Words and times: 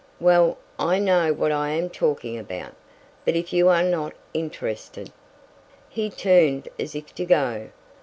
Well, 0.19 0.57
I 0.79 0.97
know 0.97 1.31
what 1.31 1.51
I 1.51 1.69
am 1.69 1.87
talking 1.91 2.35
about. 2.35 2.73
But 3.23 3.35
if 3.35 3.53
you 3.53 3.69
are 3.69 3.83
not 3.83 4.13
interested" 4.33 5.11
He 5.89 6.09
turned 6.09 6.67
as 6.79 6.95
if 6.95 7.13
to 7.13 7.23
go. 7.23 7.69